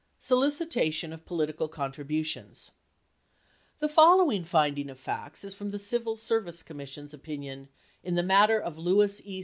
SOLICITATION 0.19 1.13
OF 1.13 1.27
POLITICAL 1.27 1.67
CONTEIBUTIONS 1.69 2.71
The 3.77 3.87
following 3.87 4.43
finding 4.43 4.89
of 4.89 4.99
facts 4.99 5.43
is 5.43 5.53
from 5.53 5.69
the 5.69 5.77
Civil 5.77 6.17
Service 6.17 6.63
Commis 6.63 6.87
sion's 6.89 7.13
opinion 7.13 7.67
In 8.03 8.15
The 8.15 8.23
Matter 8.23 8.59
Of 8.59 8.79
Lewis 8.79 9.21
E. 9.23 9.39